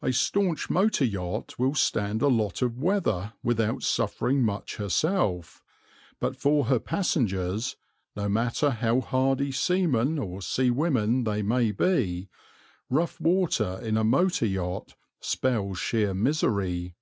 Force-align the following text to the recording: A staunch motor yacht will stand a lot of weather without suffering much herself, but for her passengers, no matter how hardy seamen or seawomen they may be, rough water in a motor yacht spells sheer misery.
A 0.00 0.12
staunch 0.12 0.70
motor 0.70 1.04
yacht 1.04 1.58
will 1.58 1.74
stand 1.74 2.22
a 2.22 2.28
lot 2.28 2.62
of 2.62 2.78
weather 2.78 3.32
without 3.42 3.82
suffering 3.82 4.44
much 4.44 4.76
herself, 4.76 5.60
but 6.20 6.36
for 6.36 6.66
her 6.66 6.78
passengers, 6.78 7.74
no 8.14 8.28
matter 8.28 8.70
how 8.70 9.00
hardy 9.00 9.50
seamen 9.50 10.20
or 10.20 10.38
seawomen 10.38 11.24
they 11.24 11.42
may 11.42 11.72
be, 11.72 12.28
rough 12.88 13.20
water 13.20 13.80
in 13.82 13.96
a 13.96 14.04
motor 14.04 14.46
yacht 14.46 14.94
spells 15.20 15.80
sheer 15.80 16.14
misery. 16.14 16.94